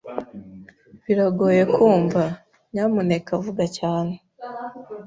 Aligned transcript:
Biragoye 1.05 1.61
kumva, 1.75 2.23
nyamuneka 2.73 3.31
vuga 3.43 3.65
cyane. 3.77 4.13